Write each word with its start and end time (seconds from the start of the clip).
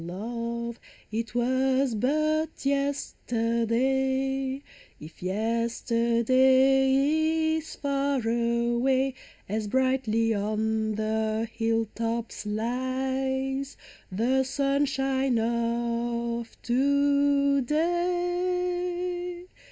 O 0.01 0.03
love, 0.03 0.79
it 1.11 1.35
was 1.35 1.93
but 1.93 2.65
yesterday! 2.65 4.63
If 4.99 5.21
yesterday 5.21 7.53
is 7.57 7.75
far 7.75 8.19
away. 8.27 9.13
As 9.47 9.67
brightly 9.67 10.33
on 10.33 10.95
the 10.95 11.47
hill 11.53 11.85
tops 11.93 12.47
lies 12.47 13.77
The 14.11 14.43
sunshine 14.43 15.37
of 15.37 16.59
to 16.63 17.61
day. 17.61 19.49